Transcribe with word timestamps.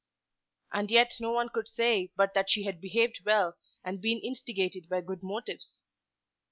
And 0.73 0.89
yet 0.89 1.17
no 1.19 1.31
one 1.31 1.49
could 1.49 1.69
say 1.69 2.09
but 2.15 2.33
that 2.33 2.49
she 2.49 2.63
had 2.63 2.81
behaved 2.81 3.19
well 3.23 3.53
and 3.83 4.01
been 4.01 4.17
instigated 4.21 4.89
by 4.89 5.01
good 5.01 5.21
motives. 5.21 5.83